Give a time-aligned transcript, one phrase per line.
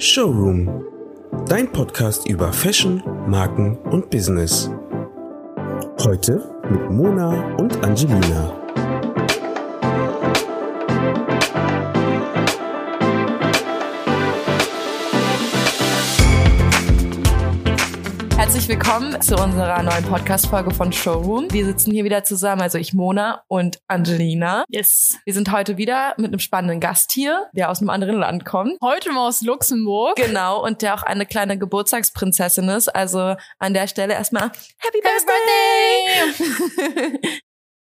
[0.00, 0.84] Showroom,
[1.48, 4.70] dein Podcast über Fashion, Marken und Business.
[6.04, 8.67] Heute mit Mona und Angelina.
[18.68, 21.50] Herzlich willkommen zu unserer neuen Podcast-Folge von Showroom.
[21.50, 24.66] Wir sitzen hier wieder zusammen, also ich, Mona und Angelina.
[24.68, 25.16] Yes.
[25.24, 28.74] Wir sind heute wieder mit einem spannenden Gast hier, der aus einem anderen Land kommt.
[28.82, 30.16] Heute mal aus Luxemburg.
[30.16, 32.94] Genau, und der auch eine kleine Geburtstagsprinzessin ist.
[32.94, 35.00] Also an der Stelle erstmal Happy Happy
[36.60, 37.40] Birthday!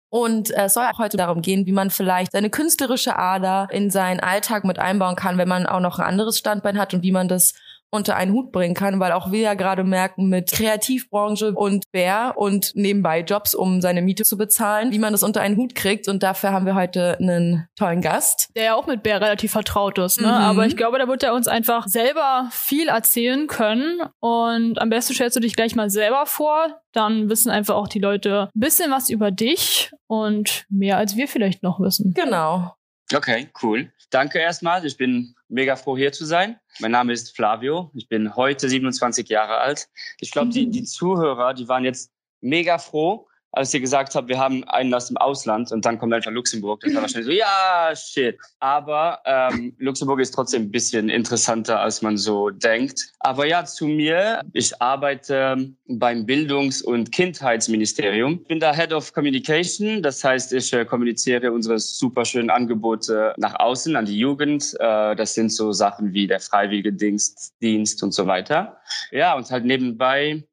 [0.09, 3.89] Und äh, es soll auch heute darum gehen, wie man vielleicht seine künstlerische Ader in
[3.89, 7.11] seinen Alltag mit einbauen kann, wenn man auch noch ein anderes Standbein hat und wie
[7.11, 7.55] man das
[7.93, 12.33] unter einen Hut bringen kann, weil auch wir ja gerade merken mit Kreativbranche und Bär
[12.35, 16.07] und nebenbei Jobs, um seine Miete zu bezahlen, wie man das unter einen Hut kriegt.
[16.07, 18.49] Und dafür haben wir heute einen tollen Gast.
[18.55, 20.27] Der ja auch mit Bär relativ vertraut ist, ne?
[20.27, 20.33] Mhm.
[20.33, 24.01] Aber ich glaube, da wird er uns einfach selber viel erzählen können.
[24.19, 26.81] Und am besten stellst du dich gleich mal selber vor.
[26.93, 31.27] Dann wissen einfach auch die Leute ein bisschen was über dich und mehr als wir
[31.27, 32.13] vielleicht noch wissen.
[32.15, 32.73] Genau.
[33.11, 33.91] Okay, cool.
[34.09, 34.85] Danke erstmal.
[34.85, 36.59] Ich bin mega froh, hier zu sein.
[36.79, 37.91] Mein Name ist Flavio.
[37.93, 39.89] Ich bin heute 27 Jahre alt.
[40.19, 44.39] Ich glaube, die, die Zuhörer, die waren jetzt mega froh, als ihr gesagt habt, wir
[44.39, 46.81] haben einen aus dem Ausland und dann kommt einfach Luxemburg.
[46.81, 48.37] Das war wahrscheinlich so, ja, shit.
[48.59, 53.13] Aber ähm, Luxemburg ist trotzdem ein bisschen interessanter, als man so denkt.
[53.19, 54.41] Aber ja, zu mir.
[54.53, 58.39] Ich arbeite beim Bildungs- und Kindheitsministerium.
[58.41, 60.01] Ich bin da Head of Communication.
[60.01, 64.73] Das heißt, ich äh, kommuniziere unsere super schönen Angebote nach außen an die Jugend.
[64.79, 68.77] Äh, das sind so Sachen wie der Freiwilligendienst Dienst und so weiter.
[69.11, 70.43] Ja, und halt nebenbei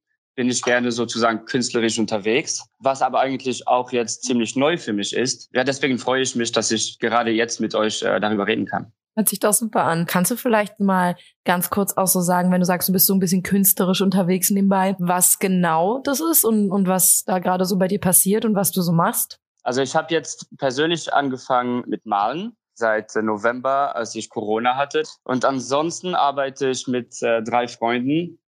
[0.40, 5.14] bin ich gerne sozusagen künstlerisch unterwegs, was aber eigentlich auch jetzt ziemlich neu für mich
[5.14, 5.50] ist.
[5.52, 8.90] Ja, deswegen freue ich mich, dass ich gerade jetzt mit euch äh, darüber reden kann.
[9.14, 10.06] Hört sich doch super an.
[10.06, 13.12] Kannst du vielleicht mal ganz kurz auch so sagen, wenn du sagst, du bist so
[13.12, 17.76] ein bisschen künstlerisch unterwegs nebenbei, was genau das ist und, und was da gerade so
[17.76, 19.40] bei dir passiert und was du so machst?
[19.62, 25.02] Also ich habe jetzt persönlich angefangen mit Malen seit äh, November, als ich Corona hatte.
[25.22, 28.38] Und ansonsten arbeite ich mit äh, drei Freunden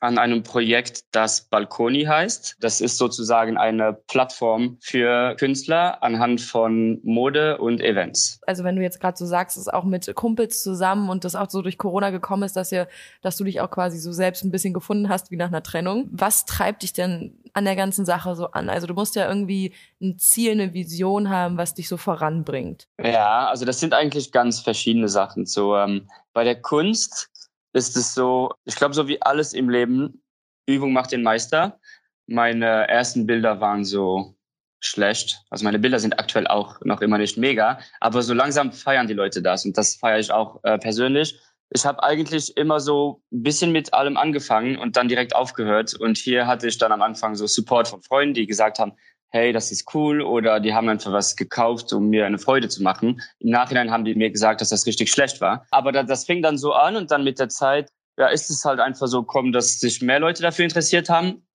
[0.00, 2.56] an einem Projekt, das Balkoni heißt.
[2.60, 8.40] Das ist sozusagen eine Plattform für Künstler anhand von Mode und Events.
[8.46, 11.34] Also wenn du jetzt gerade so sagst, es ist auch mit Kumpels zusammen und das
[11.34, 12.88] auch so durch Corona gekommen ist, dass ihr,
[13.22, 16.08] dass du dich auch quasi so selbst ein bisschen gefunden hast wie nach einer Trennung.
[16.10, 18.68] Was treibt dich denn an der ganzen Sache so an?
[18.68, 22.88] Also du musst ja irgendwie ein Ziel, eine Vision haben, was dich so voranbringt.
[23.02, 25.46] Ja, also das sind eigentlich ganz verschiedene Sachen.
[25.46, 27.30] So ähm, bei der Kunst
[27.76, 30.22] ist es so, ich glaube, so wie alles im Leben,
[30.66, 31.78] Übung macht den Meister.
[32.26, 34.34] Meine ersten Bilder waren so
[34.80, 35.42] schlecht.
[35.50, 39.14] Also meine Bilder sind aktuell auch noch immer nicht mega, aber so langsam feiern die
[39.14, 41.38] Leute das und das feiere ich auch äh, persönlich.
[41.70, 45.94] Ich habe eigentlich immer so ein bisschen mit allem angefangen und dann direkt aufgehört.
[45.94, 48.92] Und hier hatte ich dann am Anfang so Support von Freunden, die gesagt haben,
[49.36, 52.82] hey, das ist cool oder die haben einfach was gekauft, um mir eine Freude zu
[52.82, 53.20] machen.
[53.38, 55.66] Im Nachhinein haben die mir gesagt, dass das richtig schlecht war.
[55.70, 58.64] Aber das, das fing dann so an und dann mit der Zeit, ja, ist es
[58.64, 61.46] halt einfach so gekommen, dass sich mehr Leute dafür interessiert haben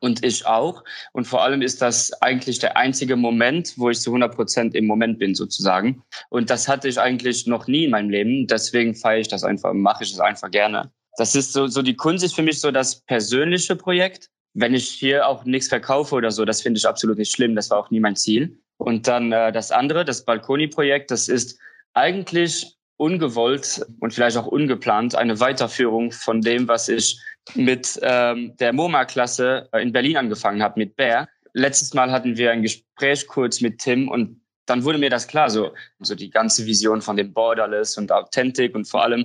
[0.00, 0.82] und ich auch.
[1.12, 4.86] Und vor allem ist das eigentlich der einzige Moment, wo ich zu 100 Prozent im
[4.86, 6.02] Moment bin sozusagen.
[6.28, 8.46] Und das hatte ich eigentlich noch nie in meinem Leben.
[8.46, 10.90] Deswegen feiere ich das einfach, mache ich es einfach gerne.
[11.16, 14.88] Das ist so, so die Kunst ist für mich so das persönliche Projekt wenn ich
[14.88, 17.54] hier auch nichts verkaufe oder so, das finde ich absolut nicht schlimm.
[17.54, 18.58] Das war auch nie mein Ziel.
[18.78, 21.58] Und dann äh, das andere, das Balkoni-Projekt, das ist
[21.94, 27.18] eigentlich ungewollt und vielleicht auch ungeplant eine Weiterführung von dem, was ich
[27.54, 31.28] mit ähm, der MoMA-Klasse in Berlin angefangen habe, mit Bär.
[31.54, 35.50] Letztes Mal hatten wir ein Gespräch kurz mit Tim und dann wurde mir das klar,
[35.50, 39.24] so, so die ganze Vision von dem Borderless und Authentic und vor allem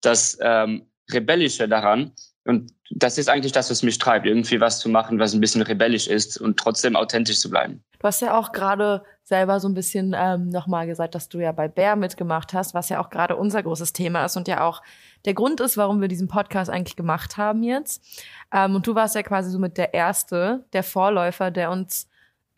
[0.00, 2.12] das ähm, Rebellische daran.
[2.46, 5.62] Und das ist eigentlich das, was mich treibt, irgendwie was zu machen, was ein bisschen
[5.62, 7.82] rebellisch ist und trotzdem authentisch zu bleiben.
[7.98, 11.50] Du hast ja auch gerade selber so ein bisschen ähm, nochmal gesagt, dass du ja
[11.50, 14.82] bei Bär mitgemacht hast, was ja auch gerade unser großes Thema ist und ja auch
[15.24, 18.04] der Grund ist, warum wir diesen Podcast eigentlich gemacht haben jetzt.
[18.52, 22.08] Ähm, und du warst ja quasi so mit der Erste, der Vorläufer, der uns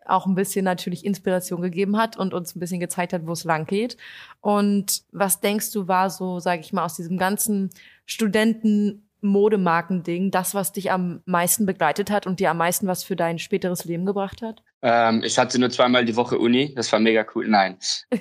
[0.04, 3.44] auch ein bisschen natürlich Inspiration gegeben hat und uns ein bisschen gezeigt hat, wo es
[3.44, 3.96] lang geht.
[4.40, 7.70] Und was denkst du war so, sage ich mal, aus diesem ganzen
[8.06, 13.16] Studenten Modemarkending das, was dich am meisten begleitet hat und dir am meisten was für
[13.16, 14.62] dein späteres Leben gebracht hat?
[14.80, 17.48] Ähm, ich hatte nur zweimal die Woche Uni, das war mega cool.
[17.48, 17.76] Nein.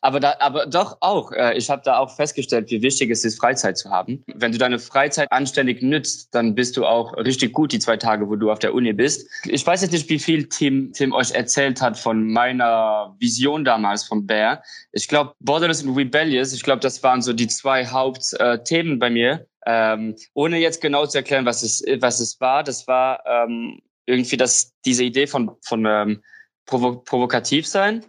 [0.00, 1.32] aber, da, aber doch auch.
[1.32, 4.22] Äh, ich habe da auch festgestellt, wie wichtig es ist, Freizeit zu haben.
[4.26, 8.28] Wenn du deine Freizeit anständig nützt, dann bist du auch richtig gut die zwei Tage,
[8.28, 9.28] wo du auf der Uni bist.
[9.44, 14.04] Ich weiß jetzt nicht, wie viel Tim, Tim euch erzählt hat von meiner Vision damals
[14.04, 14.62] von Bear.
[14.92, 19.10] Ich glaube, Borderless und Rebellious, ich glaube, das waren so die zwei Hauptthemen äh, bei
[19.10, 19.46] mir.
[19.66, 24.36] Ähm, ohne jetzt genau zu erklären, was es, was es war, das war ähm, irgendwie
[24.36, 26.22] das, diese Idee von, von ähm,
[26.66, 28.04] provo provokativ sein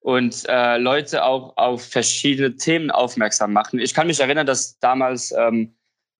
[0.00, 3.78] und äh, Leute auch auf verschiedene Themen aufmerksam machen.
[3.78, 5.76] Ich kann mich erinnern, dass damals, ähm,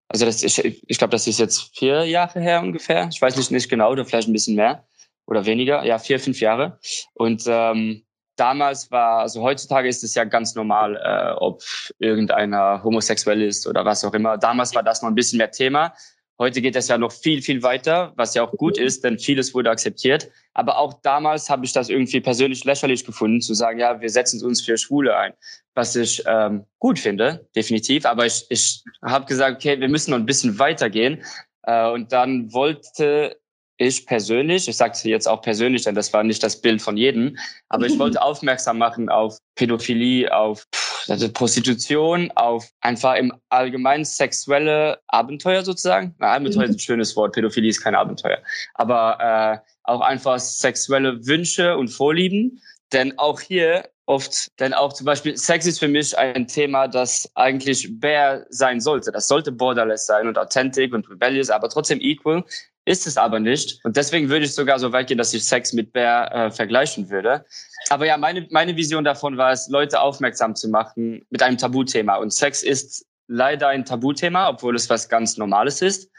[0.08, 3.08] also das, ich, ich glaube, das ist jetzt vier Jahre her ungefähr.
[3.12, 4.86] Ich weiß nicht, nicht genau, oder vielleicht ein bisschen mehr
[5.26, 5.84] oder weniger.
[5.84, 6.78] Ja, vier, fünf Jahre.
[7.14, 8.04] Und ähm,
[8.36, 11.62] damals war, also heutzutage ist es ja ganz normal, äh, ob
[11.98, 14.38] irgendeiner homosexuell ist oder was auch immer.
[14.38, 15.92] Damals war das noch ein bisschen mehr Thema.
[16.38, 19.54] Heute geht es ja noch viel, viel weiter, was ja auch gut ist, denn vieles
[19.54, 20.30] wurde akzeptiert.
[20.52, 24.44] Aber auch damals habe ich das irgendwie persönlich lächerlich gefunden, zu sagen, ja, wir setzen
[24.44, 25.32] uns für Schwule ein,
[25.74, 28.04] was ich ähm, gut finde, definitiv.
[28.04, 31.22] Aber ich, ich habe gesagt, okay, wir müssen noch ein bisschen weitergehen.
[31.62, 33.36] Äh, und dann wollte
[33.76, 37.36] ich persönlich, ich sage jetzt auch persönlich, denn das war nicht das Bild von jedem,
[37.68, 40.66] aber ich wollte aufmerksam machen auf Pädophilie, auf
[41.08, 46.14] also Prostitution, auf einfach im allgemeinen sexuelle Abenteuer sozusagen.
[46.18, 48.38] Na, Abenteuer ist ein schönes Wort, Pädophilie ist kein Abenteuer.
[48.74, 52.60] Aber äh, auch einfach sexuelle Wünsche und Vorlieben.
[52.92, 57.30] Denn auch hier oft, denn auch zum Beispiel Sex ist für mich ein Thema, das
[57.34, 59.10] eigentlich bare sein sollte.
[59.12, 62.44] Das sollte borderless sein und authentic und rebellious, aber trotzdem equal.
[62.86, 63.82] Ist es aber nicht.
[63.84, 67.08] Und deswegen würde ich sogar so weit gehen, dass ich Sex mit Bear äh, vergleichen
[67.08, 67.46] würde.
[67.88, 72.16] Aber ja, meine, meine Vision davon war es, Leute aufmerksam zu machen mit einem Tabuthema.
[72.16, 76.10] Und Sex ist leider ein Tabuthema, obwohl es was ganz Normales ist.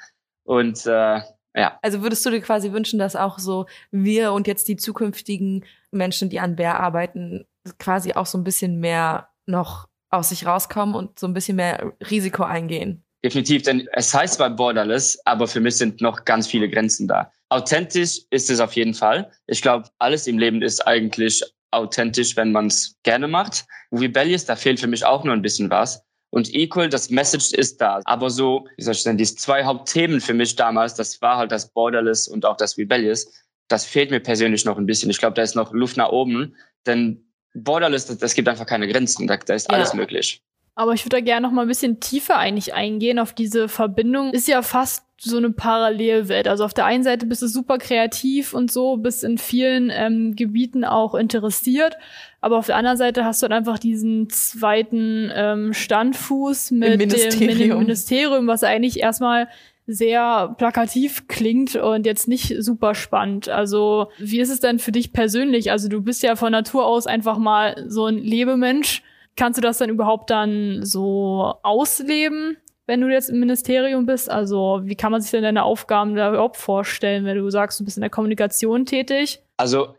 [0.43, 1.21] Und äh,
[1.55, 1.79] ja.
[1.83, 6.31] Also würdest du dir quasi wünschen, dass auch so wir und jetzt die zukünftigen Menschen,
[6.31, 7.45] die an Bär arbeiten,
[7.79, 11.93] quasi auch so ein bisschen mehr noch aus sich rauskommen und so ein bisschen mehr
[12.09, 13.03] Risiko eingehen?
[13.23, 17.31] Definitiv, denn es heißt zwar Borderless, aber für mich sind noch ganz viele Grenzen da.
[17.49, 19.31] Authentisch ist es auf jeden Fall.
[19.47, 23.65] Ich glaube, alles im Leben ist eigentlich authentisch, wenn man es gerne macht.
[23.91, 26.03] Rebellious, da fehlt für mich auch nur ein bisschen was.
[26.31, 28.01] Und Equal, das Message ist da.
[28.05, 31.51] Aber so, wie soll ich denn, diese zwei Hauptthemen für mich damals, das war halt
[31.51, 33.31] das Borderless und auch das Rebellious.
[33.69, 35.09] Das fehlt mir persönlich noch ein bisschen.
[35.09, 36.55] Ich glaube, da ist noch Luft nach oben.
[36.85, 37.24] Denn
[37.55, 39.27] Borderless, das, das gibt einfach keine Grenzen.
[39.27, 39.77] Da, da ist ja.
[39.77, 40.41] alles möglich.
[40.75, 44.33] Aber ich würde da gerne noch mal ein bisschen tiefer eigentlich eingehen auf diese Verbindung.
[44.33, 46.49] Ist ja fast so eine Parallelwelt.
[46.49, 50.35] Also auf der einen Seite bist du super kreativ und so, bist in vielen ähm,
[50.35, 51.95] Gebieten auch interessiert.
[52.41, 57.57] Aber auf der anderen Seite hast du dann einfach diesen zweiten ähm, Standfuß mit Ministerium.
[57.57, 59.47] dem Ministerium, was eigentlich erstmal
[59.87, 63.49] sehr plakativ klingt und jetzt nicht super spannend.
[63.49, 65.71] Also wie ist es denn für dich persönlich?
[65.71, 69.03] Also du bist ja von Natur aus einfach mal so ein Lebemensch
[69.35, 74.29] Kannst du das dann überhaupt dann so ausleben, wenn du jetzt im Ministerium bist?
[74.29, 77.83] Also wie kann man sich denn deine Aufgaben da überhaupt vorstellen, wenn du sagst, du
[77.83, 79.41] bist in der Kommunikation tätig?
[79.57, 79.95] Also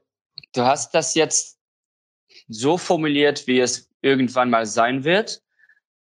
[0.55, 1.59] du hast das jetzt
[2.49, 5.43] so formuliert, wie es irgendwann mal sein wird.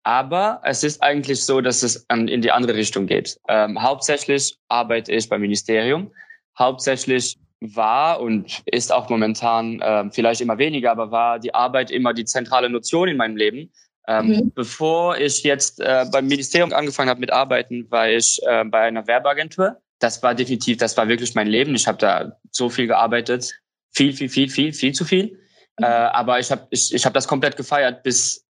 [0.05, 3.39] Aber es ist eigentlich so, dass es in die andere Richtung geht.
[3.49, 6.11] Ähm, hauptsächlich arbeite ich beim Ministerium.
[6.59, 12.13] Hauptsächlich war und ist auch momentan äh, vielleicht immer weniger, aber war die Arbeit immer
[12.13, 13.71] die zentrale Notion in meinem Leben.
[14.09, 14.53] Ähm, mhm.
[14.55, 19.07] Bevor ich jetzt äh, beim Ministerium angefangen habe mit Arbeiten, war ich äh, bei einer
[19.07, 19.77] Werbeagentur.
[20.01, 21.77] Das war definitiv, das war wirklich mein Leben.
[21.77, 23.53] Ich habe da so viel gearbeitet,
[23.93, 25.39] viel, viel, viel, viel, viel zu viel.
[25.79, 25.85] Mhm.
[25.85, 28.45] Äh, aber ich habe ich, ich hab das komplett gefeiert, bis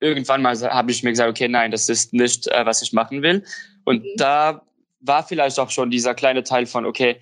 [0.00, 3.22] irgendwann mal habe ich mir gesagt, okay, nein, das ist nicht, äh, was ich machen
[3.22, 3.44] will.
[3.84, 4.08] Und mhm.
[4.16, 4.62] da
[5.00, 7.20] war vielleicht auch schon dieser kleine Teil von, okay,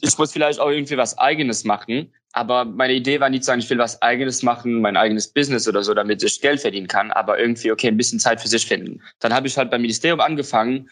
[0.00, 2.12] ich muss vielleicht auch irgendwie was Eigenes machen.
[2.32, 5.68] Aber meine Idee war nicht zu sagen, ich will was Eigenes machen, mein eigenes Business
[5.68, 7.12] oder so, damit ich Geld verdienen kann.
[7.12, 9.00] Aber irgendwie, okay, ein bisschen Zeit für sich finden.
[9.20, 10.90] Dann habe ich halt beim Ministerium angefangen.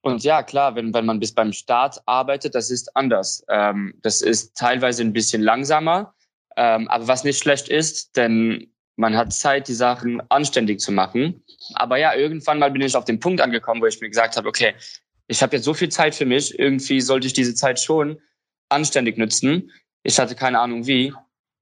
[0.00, 3.44] Und ja, klar, wenn, wenn man bis beim Start arbeitet, das ist anders.
[3.50, 6.14] Ähm, das ist teilweise ein bisschen langsamer.
[6.56, 11.42] Ähm, aber was nicht schlecht ist, denn man hat Zeit, die Sachen anständig zu machen.
[11.74, 14.48] Aber ja, irgendwann mal bin ich auf den Punkt angekommen, wo ich mir gesagt habe,
[14.48, 14.74] okay,
[15.28, 18.18] ich habe jetzt so viel Zeit für mich, irgendwie sollte ich diese Zeit schon
[18.68, 19.70] anständig nutzen.
[20.02, 21.12] Ich hatte keine Ahnung wie.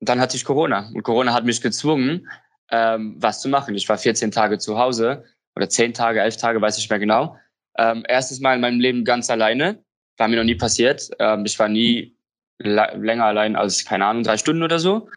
[0.01, 0.91] Und dann hatte ich Corona.
[0.95, 2.29] Und Corona hat mich gezwungen,
[2.71, 3.75] ähm, was zu machen.
[3.75, 5.25] Ich war 14 Tage zu Hause
[5.57, 7.37] oder 10 Tage, 11 Tage, weiß ich mehr genau.
[7.77, 9.83] Ähm, erstes Mal in meinem Leben ganz alleine.
[10.19, 11.11] War mir noch nie passiert.
[11.19, 12.17] Ähm, ich war nie
[12.59, 15.09] länger allein als, keine Ahnung, drei Stunden oder so.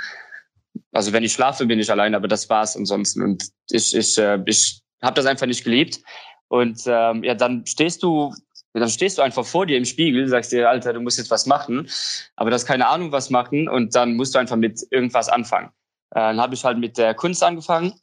[0.94, 3.22] Also wenn ich schlafe, bin ich allein, aber das war's ansonsten.
[3.22, 6.00] Und ich, ich, äh, ich habe das einfach nicht geliebt.
[6.48, 8.34] Und ähm, ja, dann stehst du
[8.74, 11.46] dann stehst du einfach vor dir im Spiegel, sagst dir, Alter, du musst jetzt was
[11.46, 11.89] machen,
[12.36, 15.70] aber du hast keine Ahnung, was machen und dann musst du einfach mit irgendwas anfangen.
[16.12, 17.94] Äh, dann habe ich halt mit der Kunst angefangen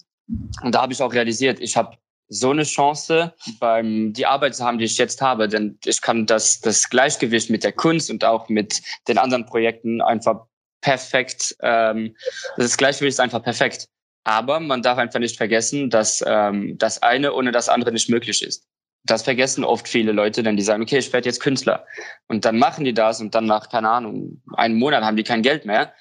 [0.62, 1.96] und da habe ich auch realisiert, ich habe
[2.28, 6.26] so eine Chance, beim die Arbeit zu haben, die ich jetzt habe, denn ich kann
[6.26, 10.46] das das Gleichgewicht mit der Kunst und auch mit den anderen Projekten einfach
[10.84, 11.56] perfekt.
[11.62, 12.14] Ähm,
[12.56, 13.88] das Gleichgewicht ist einfach perfekt.
[14.24, 18.42] Aber man darf einfach nicht vergessen, dass ähm, das eine ohne das andere nicht möglich
[18.42, 18.66] ist.
[19.06, 21.86] Das vergessen oft viele Leute, denn die sagen, okay, ich werde jetzt Künstler.
[22.28, 25.42] Und dann machen die das und dann nach, keine Ahnung, einem Monat haben die kein
[25.42, 25.92] Geld mehr.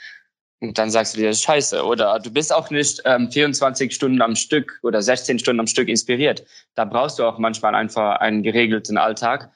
[0.62, 1.84] Und dann sagst du dir, scheiße.
[1.84, 5.90] Oder du bist auch nicht ähm, 24 Stunden am Stück oder 16 Stunden am Stück
[5.90, 6.46] inspiriert.
[6.76, 9.52] Da brauchst du auch manchmal einfach einen geregelten Alltag.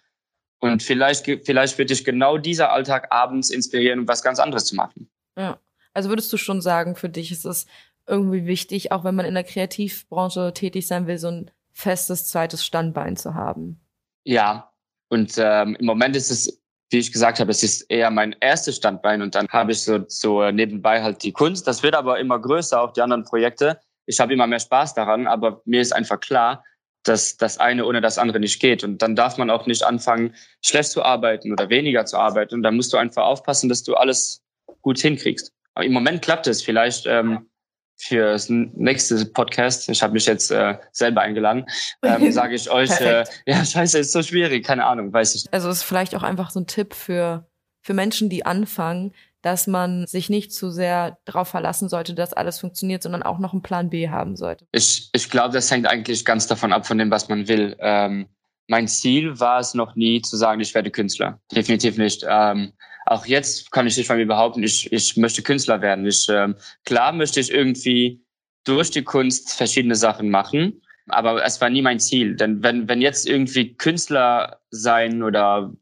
[0.60, 4.75] Und vielleicht, vielleicht wird dich genau dieser Alltag abends inspirieren, um was ganz anderes zu
[4.75, 5.10] machen.
[5.38, 5.60] Ja.
[5.94, 7.65] Also würdest du schon sagen, für dich ist es
[8.08, 12.65] irgendwie wichtig, auch wenn man in der Kreativbranche tätig sein will, so ein festes zweites
[12.65, 13.79] Standbein zu haben.
[14.24, 14.72] Ja,
[15.10, 18.77] und ähm, im Moment ist es, wie ich gesagt habe, es ist eher mein erstes
[18.77, 21.67] Standbein und dann habe ich so, so nebenbei halt die Kunst.
[21.67, 23.79] Das wird aber immer größer, auch die anderen Projekte.
[24.06, 26.63] Ich habe immer mehr Spaß daran, aber mir ist einfach klar,
[27.03, 28.84] dass das eine ohne das andere nicht geht.
[28.84, 32.56] Und dann darf man auch nicht anfangen, schlecht zu arbeiten oder weniger zu arbeiten.
[32.56, 34.44] Und dann musst du einfach aufpassen, dass du alles
[34.88, 35.51] gut hinkriegst.
[35.74, 36.63] Aber im Moment klappt es.
[36.63, 37.50] Vielleicht ähm,
[37.98, 41.65] für das nächste Podcast, ich habe mich jetzt äh, selber eingeladen,
[42.03, 45.46] ähm, sage ich euch, äh, ja, scheiße, ist so schwierig, keine Ahnung, weiß ich.
[45.51, 47.50] Also ist vielleicht auch einfach so ein Tipp für,
[47.82, 52.60] für Menschen, die anfangen, dass man sich nicht zu sehr darauf verlassen sollte, dass alles
[52.60, 54.67] funktioniert, sondern auch noch einen Plan B haben sollte.
[54.72, 57.75] Ich, ich glaube, das hängt eigentlich ganz davon ab, von dem, was man will.
[57.79, 58.27] Ähm,
[58.67, 61.41] mein Ziel war es noch nie zu sagen, ich werde Künstler.
[61.51, 62.25] Definitiv nicht.
[62.27, 62.72] Ähm,
[63.07, 66.05] auch jetzt kann ich nicht von mir behaupten, ich, ich möchte Künstler werden.
[66.05, 68.21] Ich, ähm, klar möchte ich irgendwie
[68.65, 72.35] durch die Kunst verschiedene Sachen machen, aber es war nie mein Ziel.
[72.35, 75.73] Denn wenn, wenn jetzt irgendwie Künstler sein oder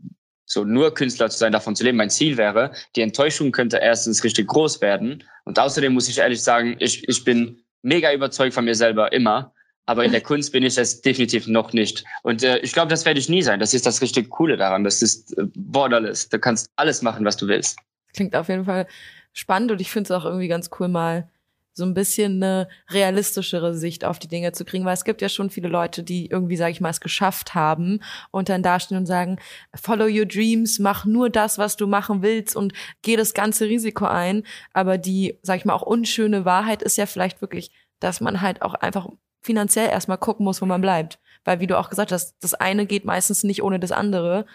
[0.46, 4.24] so nur Künstler zu sein, davon zu leben, mein Ziel wäre, die Enttäuschung könnte erstens
[4.24, 5.24] richtig groß werden.
[5.46, 9.51] Und außerdem muss ich ehrlich sagen, ich, ich bin mega überzeugt von mir selber immer.
[9.86, 12.04] Aber in der Kunst bin ich es definitiv noch nicht.
[12.24, 13.60] Und äh, ich glaube, das werde ich nie sein.
[13.60, 14.84] Das ist das richtig Coole daran.
[14.84, 16.30] Das ist äh, borderless.
[16.30, 17.77] Du kannst alles machen, was du willst.
[18.13, 18.88] Klingt auf jeden Fall
[19.34, 21.30] spannend und ich finde es auch irgendwie ganz cool, mal
[21.75, 25.27] so ein bisschen eine realistischere Sicht auf die Dinge zu kriegen, weil es gibt ja
[25.27, 28.00] schon viele Leute, die irgendwie, sage ich mal, es geschafft haben
[28.32, 29.38] und dann dastehen und sagen,
[29.75, 34.06] follow your dreams, mach nur das, was du machen willst und geh das ganze Risiko
[34.06, 34.44] ein.
[34.74, 38.62] Aber die, sage ich mal, auch unschöne Wahrheit ist ja vielleicht wirklich, dass man halt
[38.62, 39.10] auch einfach
[39.46, 41.20] finanziell erstmal gucken muss, wo man bleibt.
[41.46, 44.46] Weil, wie du auch gesagt hast, das eine geht meistens nicht ohne das andere.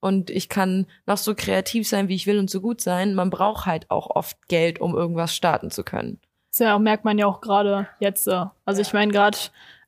[0.00, 3.14] Und ich kann noch so kreativ sein, wie ich will und so gut sein.
[3.14, 6.20] Man braucht halt auch oft Geld, um irgendwas starten zu können.
[6.50, 8.28] Das ja, merkt man ja auch gerade jetzt.
[8.28, 9.36] Also ich meine gerade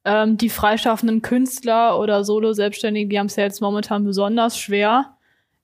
[0.04, 5.16] ähm, die freischaffenden Künstler oder Solo-Selbstständigen, die haben es ja jetzt momentan besonders schwer,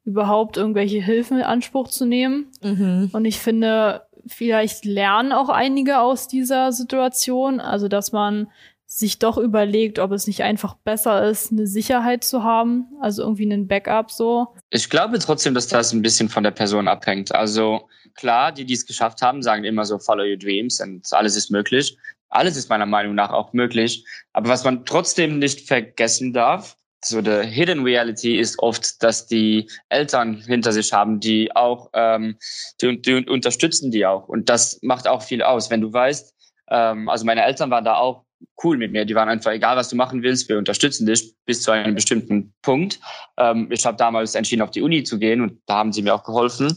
[0.04, 2.46] überhaupt irgendwelche Hilfen in Anspruch zu nehmen.
[2.62, 3.10] Mhm.
[3.12, 7.60] Und ich finde, vielleicht lernen auch einige aus dieser Situation.
[7.60, 8.48] Also dass man
[8.94, 13.42] sich doch überlegt, ob es nicht einfach besser ist, eine Sicherheit zu haben, also irgendwie
[13.42, 14.54] einen Backup so.
[14.70, 17.34] Ich glaube trotzdem, dass das ein bisschen von der Person abhängt.
[17.34, 21.34] Also klar, die, die es geschafft haben, sagen immer so, follow your dreams und alles
[21.34, 21.98] ist möglich.
[22.28, 24.06] Alles ist meiner Meinung nach auch möglich.
[24.32, 29.68] Aber was man trotzdem nicht vergessen darf, so the hidden reality ist oft, dass die
[29.88, 32.36] Eltern hinter sich haben, die auch, ähm,
[32.80, 34.28] die, die unterstützen die auch.
[34.28, 35.68] Und das macht auch viel aus.
[35.68, 36.32] Wenn du weißt,
[36.70, 38.24] ähm, also meine Eltern waren da auch
[38.62, 39.04] cool mit mir.
[39.04, 42.52] Die waren einfach, egal was du machen willst, wir unterstützen dich bis zu einem bestimmten
[42.62, 43.00] Punkt.
[43.38, 46.14] Ähm, ich habe damals entschieden, auf die Uni zu gehen und da haben sie mir
[46.14, 46.76] auch geholfen.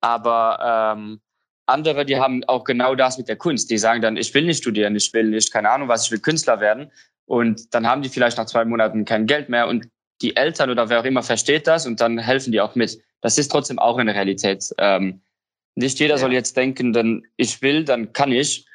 [0.00, 1.20] Aber ähm,
[1.66, 3.70] andere, die haben auch genau das mit der Kunst.
[3.70, 6.20] Die sagen dann, ich will nicht studieren, ich will nicht, keine Ahnung was, ich will
[6.20, 6.90] Künstler werden.
[7.26, 9.88] Und dann haben die vielleicht nach zwei Monaten kein Geld mehr und
[10.22, 12.98] die Eltern oder wer auch immer versteht das und dann helfen die auch mit.
[13.20, 14.64] Das ist trotzdem auch eine Realität.
[14.78, 15.20] Ähm,
[15.74, 16.18] nicht jeder ja.
[16.18, 18.66] soll jetzt denken, dann ich will, dann kann ich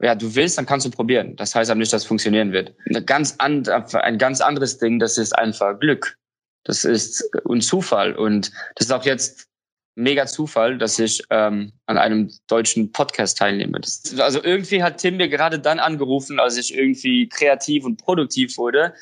[0.00, 1.36] ja, du willst, dann kannst du probieren.
[1.36, 2.74] Das heißt aber nicht, dass es funktionieren wird.
[2.88, 6.18] Eine ganz ein ganz anderes Ding, das ist einfach Glück.
[6.64, 8.14] Das ist ein Zufall.
[8.14, 9.48] Und das ist auch jetzt
[9.94, 13.80] mega Zufall, dass ich ähm, an einem deutschen Podcast teilnehme.
[13.80, 18.56] Das, also irgendwie hat Tim mir gerade dann angerufen, als ich irgendwie kreativ und produktiv
[18.56, 18.94] wurde.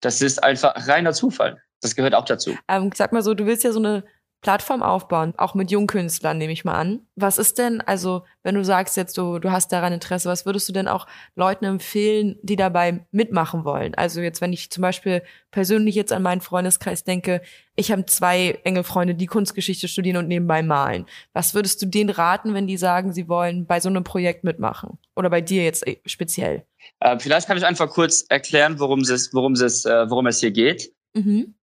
[0.00, 1.60] Das ist einfach reiner Zufall.
[1.80, 2.56] Das gehört auch dazu.
[2.68, 4.04] Ähm, sag mal so, du willst ja so eine
[4.40, 7.00] Plattform aufbauen, auch mit Jungkünstlern, nehme ich mal an.
[7.16, 10.68] Was ist denn, also, wenn du sagst jetzt, du, du hast daran Interesse, was würdest
[10.68, 13.96] du denn auch Leuten empfehlen, die dabei mitmachen wollen?
[13.96, 17.42] Also jetzt, wenn ich zum Beispiel persönlich jetzt an meinen Freundeskreis denke,
[17.74, 21.06] ich habe zwei enge Freunde, die Kunstgeschichte studieren und nebenbei malen.
[21.32, 24.98] Was würdest du denen raten, wenn die sagen, sie wollen bei so einem Projekt mitmachen?
[25.16, 26.64] Oder bei dir jetzt äh, speziell?
[27.00, 30.52] Äh, vielleicht kann ich einfach kurz erklären, worum es, worum es, äh, worum es hier
[30.52, 30.92] geht.
[31.14, 31.54] Mhm.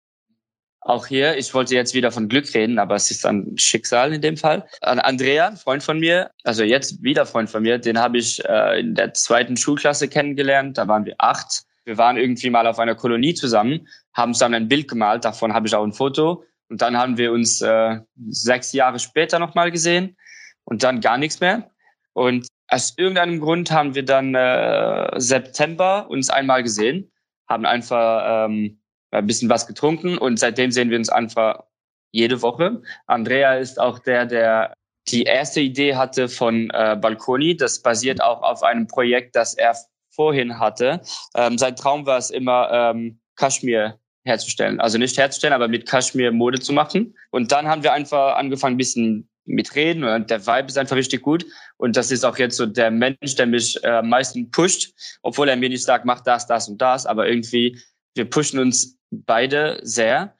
[0.84, 4.20] Auch hier, ich wollte jetzt wieder von Glück reden, aber es ist ein Schicksal in
[4.20, 4.66] dem Fall.
[4.82, 8.80] An Andrea, Freund von mir, also jetzt wieder Freund von mir, den habe ich äh,
[8.80, 10.76] in der zweiten Schulklasse kennengelernt.
[10.76, 11.62] Da waren wir acht.
[11.86, 15.66] Wir waren irgendwie mal auf einer Kolonie zusammen, haben zusammen ein Bild gemalt, davon habe
[15.66, 16.44] ich auch ein Foto.
[16.68, 20.16] Und dann haben wir uns äh, sechs Jahre später nochmal gesehen
[20.64, 21.70] und dann gar nichts mehr.
[22.12, 27.10] Und aus irgendeinem Grund haben wir dann äh, September uns einmal gesehen,
[27.48, 28.80] haben einfach ähm,
[29.18, 31.64] ein bisschen was getrunken und seitdem sehen wir uns einfach
[32.12, 32.82] jede Woche.
[33.06, 34.74] Andrea ist auch der, der
[35.08, 37.56] die erste Idee hatte von äh, Balkoni.
[37.56, 39.76] Das basiert auch auf einem Projekt, das er
[40.10, 41.00] vorhin hatte.
[41.34, 44.80] Ähm, sein Traum war es immer, ähm, Kaschmir herzustellen.
[44.80, 47.14] Also nicht herzustellen, aber mit Kaschmir Mode zu machen.
[47.30, 50.96] Und dann haben wir einfach angefangen, ein bisschen mit reden und der Vibe ist einfach
[50.96, 51.44] richtig gut.
[51.76, 54.92] Und das ist auch jetzt so der Mensch, der mich äh, am meisten pusht,
[55.22, 57.78] obwohl er mir nicht sagt, mach das, das und das, aber irgendwie,
[58.14, 60.36] wir pushen uns beide sehr.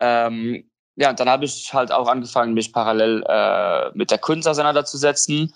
[0.00, 4.46] Ähm, ja, und dann habe ich halt auch angefangen, mich parallel äh, mit der Kunst
[4.46, 5.54] auseinanderzusetzen.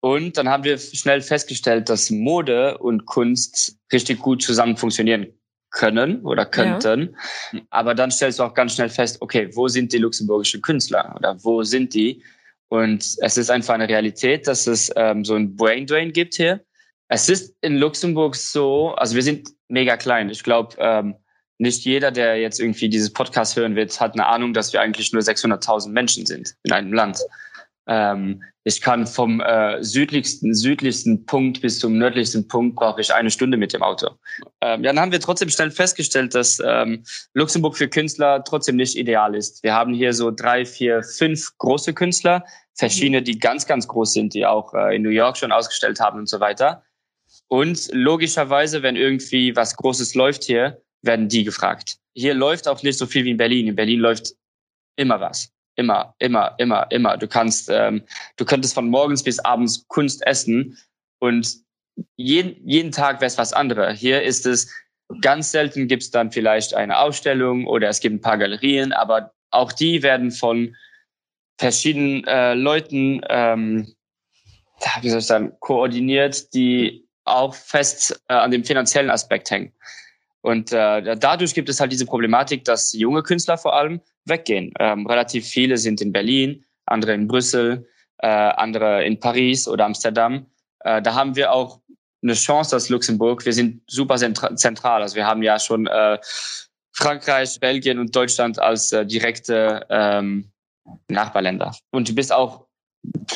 [0.00, 5.26] Und dann haben wir schnell festgestellt, dass Mode und Kunst richtig gut zusammen funktionieren
[5.70, 7.16] können oder könnten.
[7.52, 7.60] Ja.
[7.70, 11.42] Aber dann stellst du auch ganz schnell fest, okay, wo sind die luxemburgischen Künstler oder
[11.42, 12.22] wo sind die?
[12.68, 16.64] Und es ist einfach eine Realität, dass es ähm, so ein Brain Drain gibt hier.
[17.12, 20.30] Es ist in Luxemburg so, also wir sind mega klein.
[20.30, 21.14] Ich glaube, ähm,
[21.58, 25.12] nicht jeder, der jetzt irgendwie dieses Podcast hören wird, hat eine Ahnung, dass wir eigentlich
[25.12, 27.18] nur 600.000 Menschen sind in einem Land.
[27.86, 33.30] Ähm, ich kann vom äh, südlichsten, südlichsten Punkt bis zum nördlichsten Punkt brauche ich eine
[33.30, 34.12] Stunde mit dem Auto.
[34.62, 37.04] Ähm, dann haben wir trotzdem schnell festgestellt, dass ähm,
[37.34, 39.62] Luxemburg für Künstler trotzdem nicht ideal ist.
[39.62, 42.42] Wir haben hier so drei, vier, fünf große Künstler,
[42.72, 46.18] verschiedene, die ganz, ganz groß sind, die auch äh, in New York schon ausgestellt haben
[46.18, 46.82] und so weiter.
[47.52, 51.98] Und logischerweise, wenn irgendwie was Großes läuft hier, werden die gefragt.
[52.14, 53.66] Hier läuft auch nicht so viel wie in Berlin.
[53.66, 54.32] In Berlin läuft
[54.96, 55.52] immer was.
[55.76, 57.18] Immer, immer, immer, immer.
[57.18, 58.04] Du kannst, ähm,
[58.38, 60.78] du könntest von morgens bis abends Kunst essen
[61.18, 61.58] und
[62.16, 64.00] jeden, jeden Tag wäre es was anderes.
[64.00, 64.72] Hier ist es
[65.20, 69.34] ganz selten gibt es dann vielleicht eine Ausstellung oder es gibt ein paar Galerien, aber
[69.50, 70.74] auch die werden von
[71.58, 73.94] verschiedenen äh, Leuten, ähm,
[75.02, 79.72] wie soll ich sagen, koordiniert, die auch fest äh, an dem finanziellen Aspekt hängen.
[80.42, 84.72] Und äh, dadurch gibt es halt diese Problematik, dass junge Künstler vor allem weggehen.
[84.80, 90.46] Ähm, relativ viele sind in Berlin, andere in Brüssel, äh, andere in Paris oder Amsterdam.
[90.80, 91.80] Äh, da haben wir auch
[92.22, 93.44] eine Chance als Luxemburg.
[93.44, 95.02] Wir sind super zentral.
[95.02, 96.18] Also wir haben ja schon äh,
[96.92, 100.50] Frankreich, Belgien und Deutschland als äh, direkte ähm,
[101.08, 101.74] Nachbarländer.
[101.90, 102.66] Und du bist auch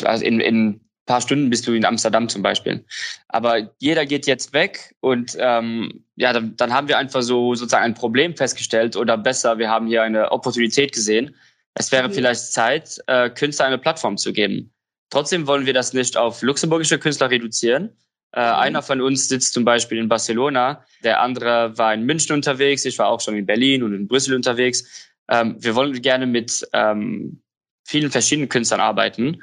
[0.05, 2.85] also in, in paar Stunden bist du in Amsterdam zum Beispiel.
[3.29, 7.85] Aber jeder geht jetzt weg und ähm, ja, dann, dann haben wir einfach so sozusagen
[7.85, 11.35] ein Problem festgestellt oder besser, wir haben hier eine Opportunität gesehen.
[11.75, 14.73] Es wäre vielleicht Zeit, äh, Künstler eine Plattform zu geben.
[15.11, 17.90] Trotzdem wollen wir das nicht auf luxemburgische Künstler reduzieren.
[18.33, 18.55] Äh, mhm.
[18.55, 22.99] Einer von uns sitzt zum Beispiel in Barcelona, der andere war in München unterwegs, ich
[22.99, 25.11] war auch schon in Berlin und in Brüssel unterwegs.
[25.29, 27.40] Ähm, wir wollen gerne mit ähm,
[27.85, 29.40] vielen verschiedenen Künstlern arbeiten.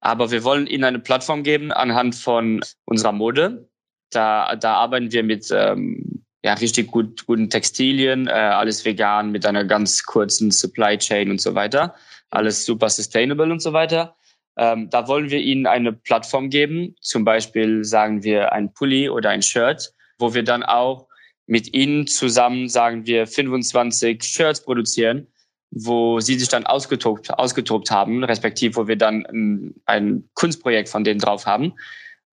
[0.00, 3.68] Aber wir wollen ihnen eine Plattform geben anhand von unserer Mode.
[4.10, 9.44] Da, da arbeiten wir mit ähm, ja, richtig gut, guten Textilien, äh, alles vegan mit
[9.46, 11.94] einer ganz kurzen Supply Chain und so weiter.
[12.30, 14.16] Alles super sustainable und so weiter.
[14.56, 16.94] Ähm, da wollen wir ihnen eine Plattform geben.
[17.00, 21.08] Zum Beispiel sagen wir ein Pulli oder ein Shirt, wo wir dann auch
[21.46, 25.26] mit ihnen zusammen, sagen wir, 25 Shirts produzieren
[25.70, 31.04] wo sie sich dann ausgetobt, ausgetobt haben, respektive wo wir dann ein, ein Kunstprojekt von
[31.04, 31.74] denen drauf haben.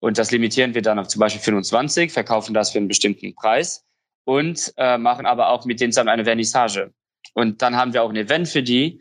[0.00, 3.84] Und das limitieren wir dann auf zum Beispiel 25, verkaufen das für einen bestimmten Preis
[4.24, 6.92] und äh, machen aber auch mit denen zusammen eine Vernissage.
[7.32, 9.00] Und dann haben wir auch ein Event für die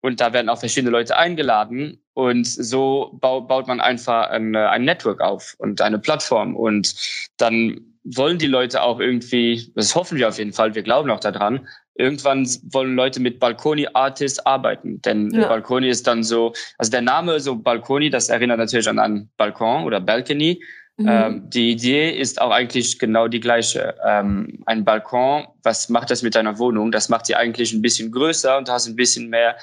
[0.00, 5.20] und da werden auch verschiedene Leute eingeladen und so baut, man einfach ein, ein Network
[5.20, 6.94] auf und eine Plattform und
[7.36, 11.20] dann wollen die Leute auch irgendwie, das hoffen wir auf jeden Fall, wir glauben auch
[11.20, 15.00] daran, irgendwann wollen Leute mit Balkoni Artists arbeiten.
[15.02, 15.48] Denn ja.
[15.48, 19.84] Balkoni ist dann so, also der Name so Balkoni, das erinnert natürlich an einen Balkon
[19.84, 20.62] oder Balcony.
[20.96, 21.08] Mhm.
[21.08, 23.94] Ähm, die Idee ist auch eigentlich genau die gleiche.
[24.06, 26.92] Ähm, ein Balkon, was macht das mit deiner Wohnung?
[26.92, 29.56] Das macht sie eigentlich ein bisschen größer und du hast ein bisschen mehr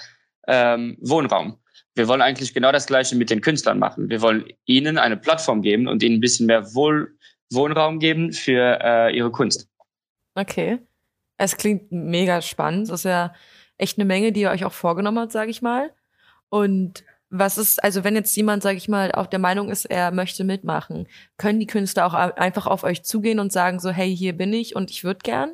[0.47, 1.57] ähm, Wohnraum.
[1.95, 4.09] Wir wollen eigentlich genau das Gleiche mit den Künstlern machen.
[4.09, 7.15] Wir wollen ihnen eine Plattform geben und ihnen ein bisschen mehr Wohl
[7.51, 9.67] Wohnraum geben für äh, ihre Kunst.
[10.35, 10.79] Okay.
[11.39, 12.89] Es klingt mega spannend.
[12.89, 13.33] Das ist ja
[13.77, 15.91] echt eine Menge, die ihr euch auch vorgenommen habt, sage ich mal.
[16.49, 20.11] Und was ist, also wenn jetzt jemand, sage ich mal, auch der Meinung ist, er
[20.11, 24.33] möchte mitmachen, können die Künstler auch einfach auf euch zugehen und sagen so, hey, hier
[24.33, 25.53] bin ich und ich würde gern?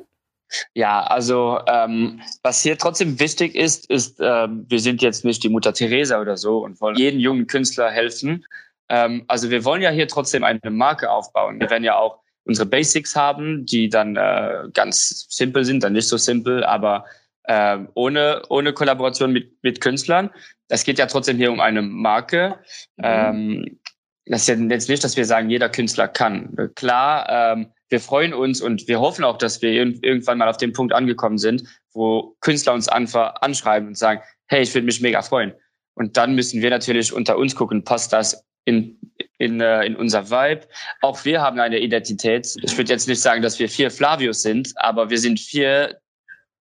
[0.74, 5.48] Ja, also ähm, was hier trotzdem wichtig ist, ist, äh, wir sind jetzt nicht die
[5.48, 8.44] Mutter Teresa oder so und wollen jedem jungen Künstler helfen.
[8.88, 11.60] Ähm, also wir wollen ja hier trotzdem eine Marke aufbauen.
[11.60, 16.08] Wir werden ja auch unsere Basics haben, die dann äh, ganz simpel sind, dann nicht
[16.08, 17.04] so simpel, aber
[17.44, 20.30] äh, ohne, ohne Kollaboration mit, mit Künstlern.
[20.68, 22.56] Es geht ja trotzdem hier um eine Marke.
[22.96, 23.04] Mhm.
[23.04, 23.80] Ähm,
[24.26, 26.56] das ist ja jetzt nicht, dass wir sagen, jeder Künstler kann.
[26.74, 30.72] Klar, ähm, wir freuen uns und wir hoffen auch, dass wir irgendwann mal auf dem
[30.72, 35.52] Punkt angekommen sind, wo Künstler uns anschreiben und sagen, hey, ich würde mich mega freuen.
[35.94, 38.98] Und dann müssen wir natürlich unter uns gucken, passt das in,
[39.38, 40.66] in, äh, in unser Vibe.
[41.02, 42.56] Auch wir haben eine Identität.
[42.62, 46.00] Ich würde jetzt nicht sagen, dass wir vier Flavios sind, aber wir sind vier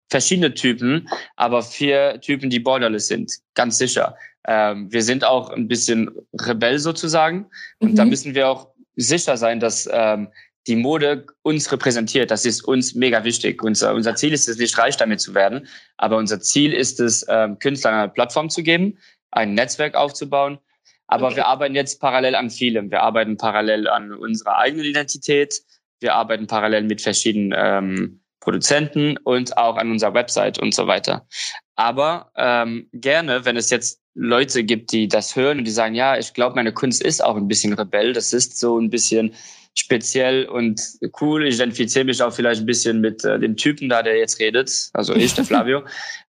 [0.09, 4.15] verschiedene Typen, aber vier Typen, die borderless sind, ganz sicher.
[4.47, 7.47] Ähm, wir sind auch ein bisschen Rebell sozusagen
[7.79, 7.95] und mhm.
[7.95, 10.29] da müssen wir auch sicher sein, dass ähm,
[10.67, 12.31] die Mode uns repräsentiert.
[12.31, 13.63] Das ist uns mega wichtig.
[13.63, 17.25] Unser, unser Ziel ist es nicht, reich damit zu werden, aber unser Ziel ist es,
[17.29, 18.97] ähm, Künstlern eine Plattform zu geben,
[19.31, 20.59] ein Netzwerk aufzubauen.
[21.07, 21.37] Aber okay.
[21.37, 22.91] wir arbeiten jetzt parallel an vielem.
[22.91, 25.61] Wir arbeiten parallel an unserer eigenen Identität.
[25.99, 31.27] Wir arbeiten parallel mit verschiedenen ähm, Produzenten und auch an unserer Website und so weiter.
[31.75, 36.17] Aber ähm, gerne, wenn es jetzt Leute gibt, die das hören und die sagen, ja,
[36.17, 38.13] ich glaube, meine Kunst ist auch ein bisschen Rebell.
[38.13, 39.35] Das ist so ein bisschen
[39.75, 40.81] speziell und
[41.19, 41.45] cool.
[41.45, 44.89] Ich identifiziere mich auch vielleicht ein bisschen mit äh, dem Typen da, der jetzt redet,
[44.93, 45.83] also ich, der Flavio.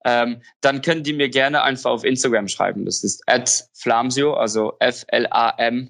[0.06, 2.86] ähm, dann können die mir gerne einfach auf Instagram schreiben.
[2.86, 5.84] Das ist at Flamsio, also F-L-A-M-S-I-O.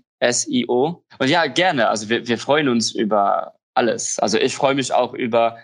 [1.18, 1.88] Und ja, gerne.
[1.88, 4.18] Also wir, wir freuen uns über alles.
[4.18, 5.56] Also ich freue mich auch über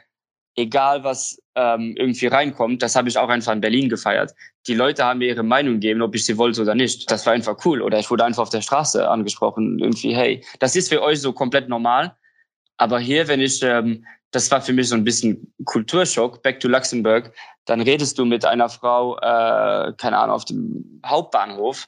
[0.57, 4.35] egal was ähm, irgendwie reinkommt, das habe ich auch einfach in Berlin gefeiert.
[4.67, 7.11] Die Leute haben mir ihre Meinung gegeben, ob ich sie wollte oder nicht.
[7.11, 7.83] Das war einfach cool.
[7.83, 11.33] Oder ich wurde einfach auf der Straße angesprochen, irgendwie, hey, das ist für euch so
[11.33, 12.15] komplett normal.
[12.77, 16.69] Aber hier, wenn ich, ähm, das war für mich so ein bisschen Kulturschock, back to
[16.69, 17.33] Luxemburg,
[17.67, 21.87] dann redest du mit einer Frau, äh, keine Ahnung, auf dem Hauptbahnhof.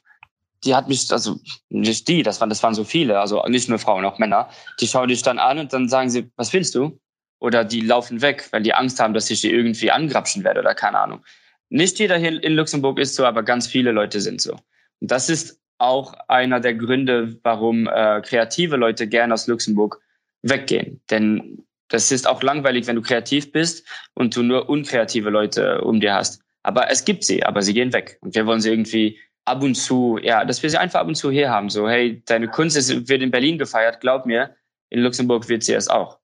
[0.63, 1.37] Die hat mich, also
[1.69, 4.49] nicht die, das waren, das waren so viele, also nicht nur Frauen, auch Männer.
[4.79, 6.99] Die schauen dich dann an und dann sagen sie, was willst du?
[7.43, 10.73] Oder die laufen weg, weil die Angst haben, dass ich die irgendwie angrapschen werde oder
[10.73, 11.25] keine Ahnung.
[11.69, 14.53] Nicht jeder hier in Luxemburg ist so, aber ganz viele Leute sind so.
[15.01, 19.99] Und das ist auch einer der Gründe, warum äh, kreative Leute gerne aus Luxemburg
[20.41, 21.01] weggehen.
[21.11, 25.99] Denn das ist auch langweilig, wenn du kreativ bist und du nur unkreative Leute um
[25.99, 26.41] dir hast.
[26.63, 28.19] Aber es gibt sie, aber sie gehen weg.
[28.21, 31.15] Und wir wollen sie irgendwie ab und zu, ja, dass wir sie einfach ab und
[31.15, 31.69] zu hier haben.
[31.69, 34.55] So, hey, deine Kunst ist, wird in Berlin gefeiert, glaub mir,
[34.89, 36.22] in Luxemburg wird sie es auch.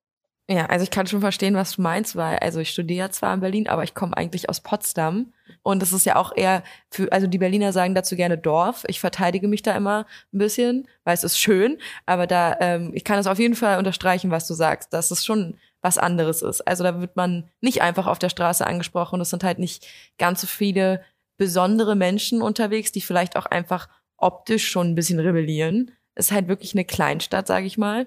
[0.52, 3.40] Ja, also ich kann schon verstehen, was du meinst, weil, also ich studiere zwar in
[3.40, 5.32] Berlin, aber ich komme eigentlich aus Potsdam.
[5.62, 8.84] Und es ist ja auch eher für, also die Berliner sagen dazu gerne Dorf.
[8.88, 11.78] Ich verteidige mich da immer ein bisschen, weil es ist schön.
[12.08, 15.24] Aber da, ähm, ich kann es auf jeden Fall unterstreichen, was du sagst, dass es
[15.24, 16.62] schon was anderes ist.
[16.62, 19.22] Also da wird man nicht einfach auf der Straße angesprochen.
[19.22, 19.86] Es sind halt nicht
[20.18, 21.04] ganz so viele
[21.38, 26.74] besondere Menschen unterwegs, die vielleicht auch einfach optisch schon ein bisschen rebellieren ist halt wirklich
[26.74, 28.06] eine Kleinstadt, sage ich mal.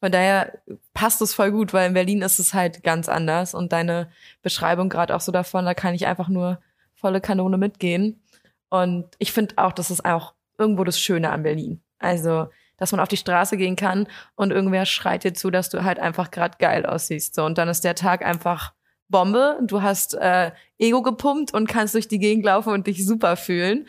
[0.00, 0.58] Von daher
[0.94, 4.10] passt es voll gut, weil in Berlin ist es halt ganz anders und deine
[4.42, 6.60] Beschreibung gerade auch so davon, da kann ich einfach nur
[6.94, 8.22] volle Kanone mitgehen.
[8.70, 11.82] Und ich finde auch, das ist auch irgendwo das Schöne an Berlin.
[11.98, 15.84] Also, dass man auf die Straße gehen kann und irgendwer schreit dir zu, dass du
[15.84, 17.34] halt einfach gerade geil aussiehst.
[17.34, 18.72] So, und dann ist der Tag einfach
[19.08, 19.58] Bombe.
[19.62, 23.86] Du hast äh, Ego gepumpt und kannst durch die Gegend laufen und dich super fühlen.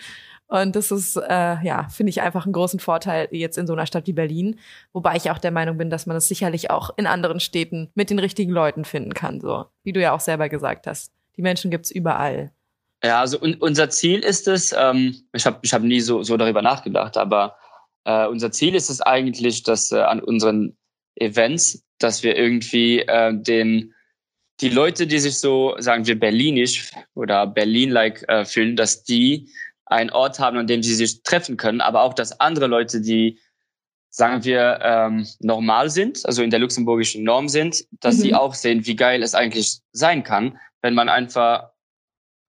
[0.50, 3.86] Und das ist, äh, ja, finde ich einfach einen großen Vorteil jetzt in so einer
[3.86, 4.60] Stadt wie Berlin.
[4.94, 8.10] Wobei ich auch der Meinung bin, dass man das sicherlich auch in anderen Städten mit
[8.10, 9.66] den richtigen Leuten finden kann, so.
[9.84, 11.14] Wie du ja auch selber gesagt hast.
[11.38, 12.52] Die Menschen gibt's überall.
[13.04, 16.36] Ja, also un unser Ziel ist es, ähm, ich habe ich hab nie so, so
[16.36, 17.56] darüber nachgedacht, aber
[18.06, 20.76] äh, unser Ziel ist es eigentlich, dass äh, an unseren
[21.16, 23.94] Events, dass wir irgendwie äh, den
[24.62, 29.48] die Leute, die sich so, sagen wir, berlinisch oder Berlin-like äh, fühlen, dass die
[29.90, 33.40] einen Ort haben, an dem sie sich treffen können, aber auch, dass andere Leute, die,
[34.10, 38.22] sagen wir, ähm, normal sind, also in der luxemburgischen Norm sind, dass mhm.
[38.22, 41.72] sie auch sehen, wie geil es eigentlich sein kann, wenn man einfach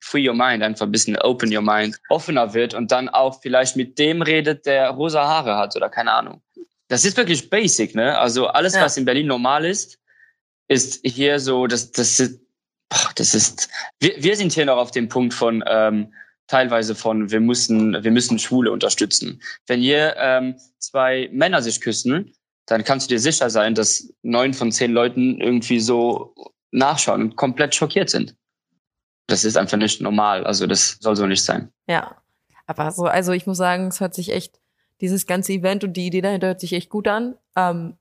[0.01, 3.77] free your mind, einfach ein bisschen open your mind, offener wird und dann auch vielleicht
[3.77, 6.43] mit dem redet, der rosa Haare hat oder keine Ahnung.
[6.89, 8.17] Das ist wirklich basic, ne?
[8.19, 8.83] Also alles, ja.
[8.83, 9.99] was in Berlin normal ist,
[10.69, 12.41] ist hier so, das, das ist,
[12.89, 13.69] boah, das ist,
[14.01, 16.13] wir, wir sind hier noch auf dem Punkt von, ähm,
[16.49, 19.41] teilweise von, wir müssen, wir müssen Schwule unterstützen.
[19.67, 22.33] Wenn hier ähm, zwei Männer sich küssen,
[22.67, 26.35] dann kannst du dir sicher sein, dass neun von zehn Leuten irgendwie so
[26.71, 28.35] nachschauen und komplett schockiert sind.
[29.27, 30.45] Das ist einfach nicht normal.
[30.45, 31.71] Also das soll so nicht sein.
[31.87, 32.23] Ja,
[32.67, 34.61] aber so, also ich muss sagen, es hört sich echt,
[35.01, 37.37] dieses ganze Event und die Idee dahinter hört sich echt gut an.
[37.57, 37.97] Ähm,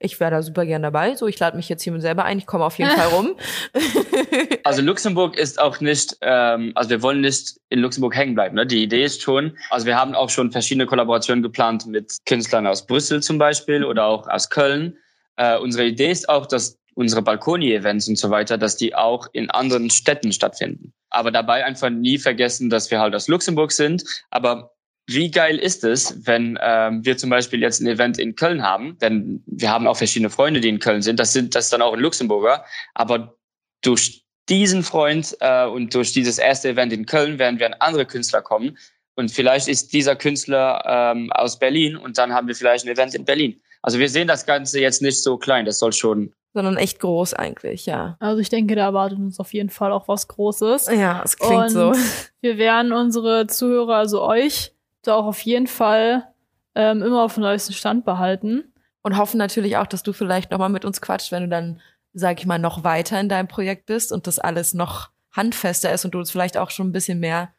[0.00, 1.14] ich wäre da super gern dabei.
[1.14, 3.36] So, ich lade mich jetzt hier selber ein, ich komme auf jeden Fall rum.
[4.64, 8.56] also Luxemburg ist auch nicht, ähm, also wir wollen nicht in Luxemburg hängen bleiben.
[8.56, 8.66] Ne?
[8.66, 12.86] Die Idee ist schon, also wir haben auch schon verschiedene Kollaborationen geplant mit Künstlern aus
[12.86, 14.96] Brüssel zum Beispiel oder auch aus Köln.
[15.36, 19.50] Äh, unsere Idee ist auch, dass unsere Balkoni-Events und so weiter, dass die auch in
[19.50, 20.92] anderen Städten stattfinden.
[21.10, 24.72] Aber dabei einfach nie vergessen, dass wir halt aus Luxemburg sind, aber
[25.06, 28.96] wie geil ist es, wenn ähm, wir zum Beispiel jetzt ein Event in Köln haben,
[28.98, 31.82] denn wir haben auch verschiedene Freunde, die in Köln sind, das sind das ist dann
[31.82, 33.36] auch ein Luxemburger, aber
[33.82, 38.06] durch diesen Freund äh, und durch dieses erste Event in Köln werden wir an andere
[38.06, 38.78] Künstler kommen
[39.16, 43.14] und vielleicht ist dieser Künstler ähm, aus Berlin und dann haben wir vielleicht ein Event
[43.14, 43.60] in Berlin.
[43.82, 47.34] Also wir sehen das Ganze jetzt nicht so klein, das soll schon sondern echt groß
[47.34, 48.16] eigentlich, ja.
[48.18, 50.88] Also ich denke, da erwartet uns auf jeden Fall auch was Großes.
[50.88, 51.92] Ja, es klingt und so.
[52.40, 56.26] Wir werden unsere Zuhörer, also euch, da auch auf jeden Fall
[56.74, 58.64] ähm, immer auf dem neuesten Stand behalten.
[59.02, 61.80] Und hoffen natürlich auch, dass du vielleicht nochmal mit uns quatscht, wenn du dann,
[62.12, 66.04] sag ich mal, noch weiter in deinem Projekt bist und das alles noch handfester ist
[66.04, 67.54] und du uns vielleicht auch schon ein bisschen mehr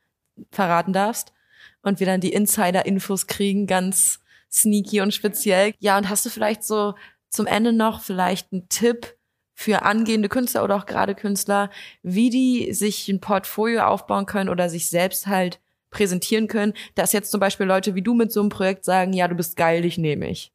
[0.52, 1.34] verraten darfst.
[1.82, 4.20] Und wir dann die Insider-Infos kriegen, ganz
[4.52, 5.74] sneaky und speziell.
[5.80, 6.94] Ja, und hast du vielleicht so
[7.30, 9.16] zum Ende noch vielleicht einen Tipp
[9.56, 11.70] für angehende Künstler oder auch gerade Künstler,
[12.04, 15.60] wie die sich ein Portfolio aufbauen können oder sich selbst halt
[15.92, 19.28] präsentieren können, dass jetzt zum Beispiel Leute wie du mit so einem Projekt sagen, ja,
[19.28, 20.52] du bist geil, dich nehme ich?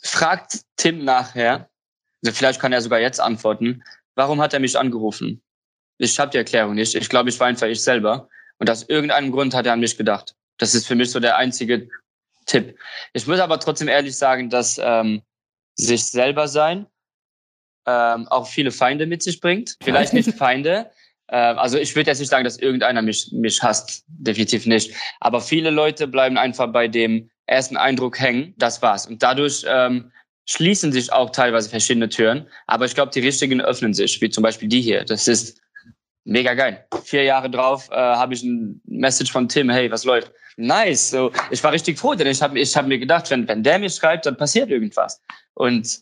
[0.00, 1.68] Fragt Tim nachher,
[2.22, 3.82] also vielleicht kann er sogar jetzt antworten,
[4.14, 5.42] warum hat er mich angerufen?
[5.98, 6.94] Ich habe die Erklärung nicht.
[6.94, 8.28] Ich glaube, ich war einfach ich selber.
[8.58, 10.34] Und aus irgendeinem Grund hat er an mich gedacht.
[10.58, 11.88] Das ist für mich so der einzige
[12.46, 12.78] Tipp.
[13.12, 15.22] Ich muss aber trotzdem ehrlich sagen, dass ähm,
[15.76, 16.86] sich selber sein
[17.86, 19.76] ähm, auch viele Feinde mit sich bringt.
[19.82, 20.90] Vielleicht nicht Feinde,
[21.36, 24.94] also ich würde jetzt nicht sagen, dass irgendeiner mich, mich hasst, definitiv nicht.
[25.20, 29.06] Aber viele Leute bleiben einfach bei dem ersten Eindruck hängen, das war's.
[29.06, 30.10] Und dadurch ähm,
[30.46, 32.46] schließen sich auch teilweise verschiedene Türen.
[32.66, 35.04] Aber ich glaube, die richtigen öffnen sich, wie zum Beispiel die hier.
[35.04, 35.60] Das ist
[36.24, 36.86] mega geil.
[37.04, 40.32] Vier Jahre drauf äh, habe ich ein Message von Tim, hey, was läuft?
[40.56, 41.10] Nice.
[41.10, 43.78] So, ich war richtig froh, denn ich habe ich hab mir gedacht, wenn, wenn der
[43.78, 45.20] mir schreibt, dann passiert irgendwas.
[45.54, 46.00] Und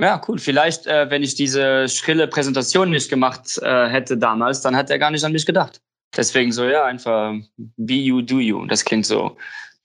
[0.00, 0.38] ja, cool.
[0.38, 4.98] Vielleicht, äh, wenn ich diese schrille Präsentation nicht gemacht äh, hätte damals, dann hat er
[4.98, 5.80] gar nicht an mich gedacht.
[6.16, 8.66] Deswegen so, ja, einfach be you, do you.
[8.66, 9.36] Das klingt so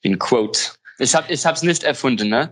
[0.02, 0.60] wie ein Quote.
[0.98, 2.52] Ich habe ich hab's nicht erfunden, ne?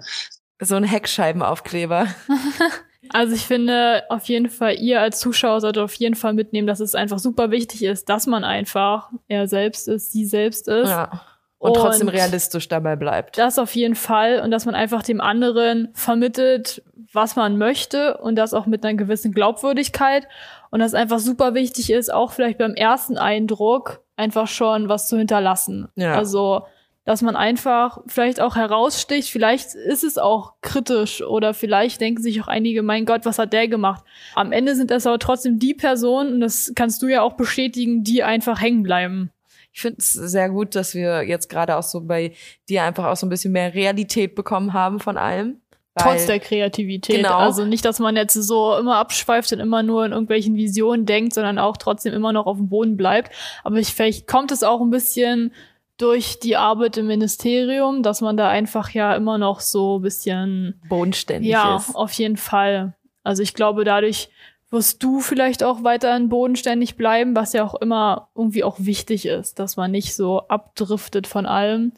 [0.59, 2.07] So ein Heckscheibenaufkleber.
[3.09, 6.79] Also ich finde auf jeden Fall, ihr als Zuschauer solltet auf jeden Fall mitnehmen, dass
[6.79, 10.89] es einfach super wichtig ist, dass man einfach er selbst ist, sie selbst ist.
[10.89, 11.21] Ja.
[11.59, 13.37] Und, und trotzdem realistisch dabei bleibt.
[13.37, 14.41] Das auf jeden Fall.
[14.41, 18.95] Und dass man einfach dem anderen vermittelt, was man möchte und das auch mit einer
[18.95, 20.27] gewissen Glaubwürdigkeit.
[20.69, 25.17] Und das einfach super wichtig ist, auch vielleicht beim ersten Eindruck einfach schon was zu
[25.17, 25.87] hinterlassen.
[25.95, 26.15] Ja.
[26.15, 26.65] Also,
[27.05, 32.41] dass man einfach vielleicht auch heraussticht, vielleicht ist es auch kritisch oder vielleicht denken sich
[32.41, 34.03] auch einige, mein Gott, was hat der gemacht?
[34.35, 38.03] Am Ende sind das aber trotzdem die Personen, und das kannst du ja auch bestätigen,
[38.03, 39.31] die einfach hängen bleiben.
[39.77, 42.33] Ich finde es sehr gut, dass wir jetzt gerade auch so bei
[42.67, 45.61] dir einfach auch so ein bisschen mehr Realität bekommen haben von allem.
[45.95, 47.17] Trotz der Kreativität.
[47.17, 47.37] Genau.
[47.37, 51.35] Also nicht, dass man jetzt so immer abschweift und immer nur in irgendwelchen Visionen denkt,
[51.35, 53.31] sondern auch trotzdem immer noch auf dem Boden bleibt.
[53.63, 55.53] Aber ich, vielleicht kommt es auch ein bisschen
[55.99, 60.81] durch die Arbeit im Ministerium, dass man da einfach ja immer noch so ein bisschen
[60.89, 61.89] bodenständig ja, ist.
[61.89, 62.95] Ja, auf jeden Fall.
[63.21, 64.29] Also ich glaube, dadurch
[64.69, 69.59] wirst du vielleicht auch weiterhin bodenständig bleiben, was ja auch immer irgendwie auch wichtig ist,
[69.59, 71.93] dass man nicht so abdriftet von allem.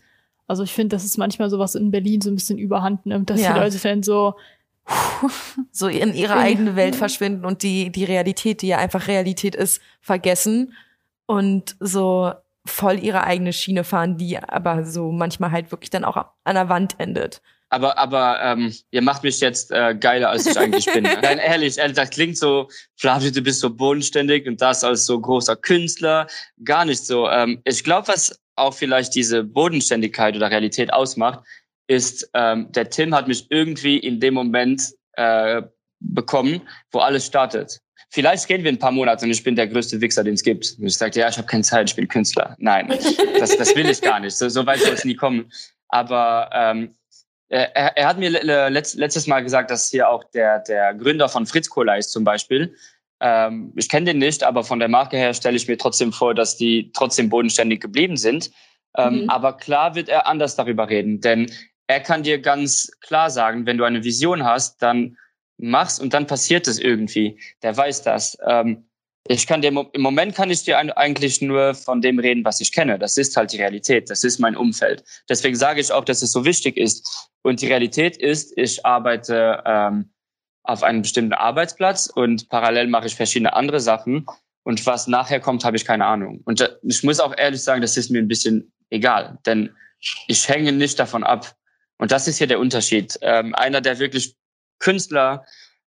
[0.47, 3.41] Also ich finde, dass es manchmal sowas in Berlin so ein bisschen überhand nimmt, dass
[3.41, 3.53] ja.
[3.53, 4.35] die Leute dann so
[5.71, 9.81] so in ihre eigene Welt verschwinden und die, die Realität, die ja einfach Realität ist,
[10.01, 10.73] vergessen
[11.25, 12.33] und so
[12.65, 16.69] voll ihre eigene Schiene fahren, die aber so manchmal halt wirklich dann auch an der
[16.69, 17.41] Wand endet.
[17.69, 21.03] Aber, aber ähm, ihr macht mich jetzt äh, geiler, als ich eigentlich bin.
[21.21, 25.19] Nein, ehrlich, ehrlich, das klingt so, Flavio, du bist so bodenständig und das als so
[25.19, 26.27] großer Künstler.
[26.63, 27.29] Gar nicht so.
[27.29, 31.41] Ähm, ich glaube, was auch vielleicht diese Bodenständigkeit oder Realität ausmacht,
[31.87, 34.81] ist, ähm, der Tim hat mich irgendwie in dem Moment
[35.13, 35.61] äh,
[35.99, 37.79] bekommen, wo alles startet.
[38.11, 40.75] Vielleicht gehen wir ein paar Monate und ich bin der größte Wichser, den es gibt.
[40.79, 42.55] Und ich sage, ja, ich habe keine Zeit, ich bin Künstler.
[42.57, 42.87] Nein,
[43.39, 44.35] das, das will ich gar nicht.
[44.35, 45.51] So, so weit soll es nie kommen.
[45.89, 46.95] Aber ähm,
[47.49, 48.29] er, er hat mir
[48.69, 52.23] letzt, letztes Mal gesagt, dass hier auch der, der Gründer von Fritz Cola ist zum
[52.23, 52.75] Beispiel.
[53.19, 56.33] Ähm, ich kenne den nicht, aber von der Marke her stelle ich mir trotzdem vor,
[56.33, 58.51] dass die trotzdem bodenständig geblieben sind.
[58.95, 59.29] Ähm, mhm.
[59.29, 61.51] Aber klar wird er anders darüber reden, denn
[61.87, 65.17] er kann dir ganz klar sagen, wenn du eine Vision hast, dann
[65.57, 67.39] mach's und dann passiert es irgendwie.
[67.63, 68.37] Der weiß das.
[68.47, 68.88] Ähm,
[69.31, 72.71] Ich kann dir im Moment kann ich dir eigentlich nur von dem reden, was ich
[72.71, 72.97] kenne.
[72.97, 74.09] Das ist halt die Realität.
[74.09, 75.03] Das ist mein Umfeld.
[75.29, 77.29] Deswegen sage ich auch, dass es so wichtig ist.
[77.43, 80.11] Und die Realität ist, ich arbeite ähm,
[80.63, 84.25] auf einem bestimmten Arbeitsplatz und parallel mache ich verschiedene andere Sachen.
[84.63, 86.41] Und was nachher kommt, habe ich keine Ahnung.
[86.45, 89.75] Und äh, ich muss auch ehrlich sagen, das ist mir ein bisschen egal, denn
[90.27, 91.55] ich hänge nicht davon ab.
[91.99, 93.19] Und das ist hier der Unterschied.
[93.21, 94.35] Ähm, einer, der wirklich
[94.79, 95.45] Künstler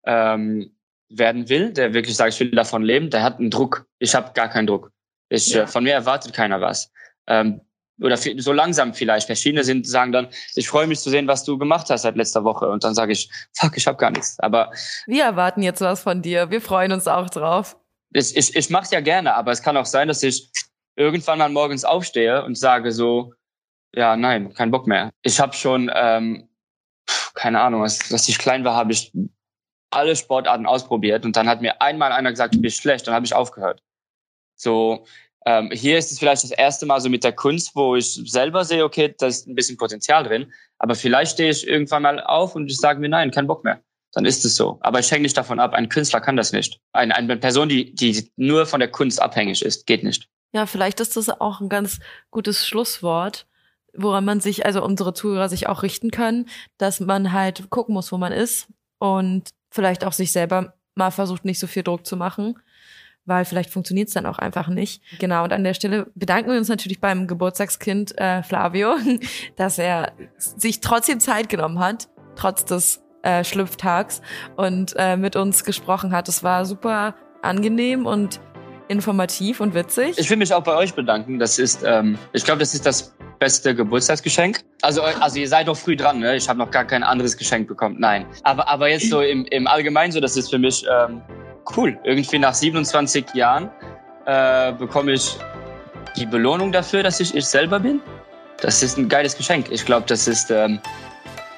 [0.04, 0.72] ähm,
[1.10, 3.86] werden will, der wirklich sagt, ich will davon leben, der hat einen Druck.
[3.98, 4.90] Ich habe gar keinen Druck.
[5.28, 5.64] Ich, ja.
[5.64, 6.90] äh, von mir erwartet keiner was.
[7.26, 7.60] Ähm,
[8.00, 9.26] oder so langsam vielleicht.
[9.26, 12.44] Verschiedene sind, sagen dann, ich freue mich zu sehen, was du gemacht hast seit letzter
[12.44, 12.68] Woche.
[12.68, 14.38] Und dann sage ich, fuck, ich habe gar nichts.
[14.40, 14.72] Aber
[15.06, 16.50] wir erwarten jetzt was von dir.
[16.50, 17.76] Wir freuen uns auch drauf.
[18.12, 20.50] Ich, ich, ich mache ja gerne, aber es kann auch sein, dass ich
[20.96, 23.34] irgendwann mal morgens aufstehe und sage so,
[23.94, 25.10] ja, nein, kein Bock mehr.
[25.22, 26.48] Ich habe schon, ähm,
[27.34, 29.12] keine Ahnung, als, als ich klein war, habe ich
[29.90, 33.26] alle Sportarten ausprobiert und dann hat mir einmal einer gesagt, du bist schlecht, dann habe
[33.26, 33.82] ich aufgehört.
[34.56, 35.04] So,
[35.46, 38.64] ähm, hier ist es vielleicht das erste Mal so mit der Kunst, wo ich selber
[38.64, 42.54] sehe, okay, da ist ein bisschen Potenzial drin, aber vielleicht stehe ich irgendwann mal auf
[42.54, 43.80] und ich sage mir, nein, kein Bock mehr.
[44.12, 44.78] Dann ist es so.
[44.80, 45.72] Aber ich hänge nicht davon ab.
[45.72, 46.80] Ein Künstler kann das nicht.
[46.92, 50.28] Eine, eine Person, die, die nur von der Kunst abhängig ist, geht nicht.
[50.52, 52.00] Ja, vielleicht ist das auch ein ganz
[52.30, 53.46] gutes Schlusswort,
[53.94, 58.10] woran man sich, also unsere Zuhörer sich auch richten können, dass man halt gucken muss,
[58.10, 58.66] wo man ist
[58.98, 62.58] und vielleicht auch sich selber mal versucht, nicht so viel Druck zu machen,
[63.24, 65.02] weil vielleicht funktioniert es dann auch einfach nicht.
[65.18, 68.96] Genau, und an der Stelle bedanken wir uns natürlich beim Geburtstagskind äh, Flavio,
[69.56, 74.22] dass er sich trotzdem Zeit genommen hat, trotz des äh, Schlüpftags
[74.56, 76.28] und äh, mit uns gesprochen hat.
[76.28, 78.40] Es war super angenehm und
[78.88, 80.18] informativ und witzig.
[80.18, 81.38] Ich will mich auch bei euch bedanken.
[81.38, 84.60] Das ist, ähm, ich glaube, das ist das beste Geburtstagsgeschenk.
[84.82, 86.36] Also, also ihr seid doch früh dran, ne?
[86.36, 87.96] Ich habe noch gar kein anderes Geschenk bekommen.
[87.98, 88.26] Nein.
[88.44, 91.20] Aber, aber jetzt so im, im Allgemeinen so, das ist für mich ähm,
[91.76, 91.98] cool.
[92.04, 93.68] Irgendwie nach 27 Jahren
[94.26, 95.36] äh, bekomme ich
[96.16, 98.00] die Belohnung dafür, dass ich ich selber bin.
[98.60, 99.66] Das ist ein geiles Geschenk.
[99.70, 100.78] Ich glaube, das ist ähm,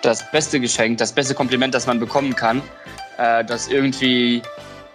[0.02, 2.62] das beste Geschenk, das beste Kompliment, das man bekommen kann.
[3.18, 4.40] Äh, dass irgendwie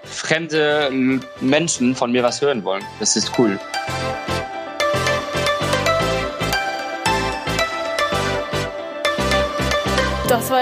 [0.04, 0.90] fremde
[1.42, 2.84] Menschen von mir was hören wollen.
[3.00, 3.60] Das ist cool.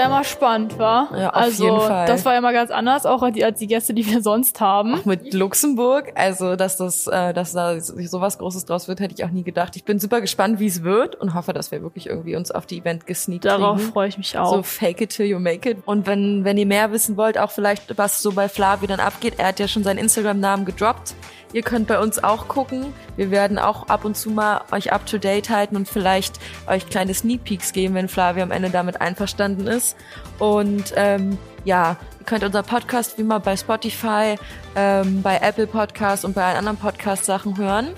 [0.06, 1.08] Ja mal spannend, war?
[1.16, 2.06] Ja, auf also, jeden Fall.
[2.06, 4.60] Das war ja mal ganz anders, auch als die, als die Gäste, die wir sonst
[4.60, 4.94] haben.
[4.94, 9.24] Auch mit Luxemburg, also dass das, äh, dass da sowas Großes draus wird, hätte ich
[9.24, 9.76] auch nie gedacht.
[9.76, 12.66] Ich bin super gespannt, wie es wird und hoffe, dass wir wirklich irgendwie uns auf
[12.66, 13.92] die Event gesneakt Darauf kriegen.
[13.92, 14.54] freue ich mich auch.
[14.54, 15.78] So fake it till you make it.
[15.86, 19.34] Und wenn, wenn ihr mehr wissen wollt, auch vielleicht, was so bei Flavi dann abgeht,
[19.38, 21.14] er hat ja schon seinen Instagram-Namen gedroppt.
[21.52, 22.92] Ihr könnt bei uns auch gucken.
[23.16, 26.88] Wir werden auch ab und zu mal euch up to date halten und vielleicht euch
[26.88, 29.95] kleine Sneak Peeks geben, wenn Flavia am Ende damit einverstanden ist.
[30.38, 34.36] Und ähm, ja, ihr könnt unser Podcast wie immer bei Spotify,
[34.74, 37.88] ähm, bei Apple Podcasts und bei allen anderen Podcast-Sachen hören.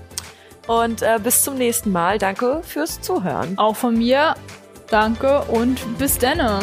[0.66, 2.18] Und äh, bis zum nächsten Mal.
[2.18, 3.56] Danke fürs Zuhören.
[3.56, 4.34] Auch von mir.
[4.90, 6.60] Danke und bis denne.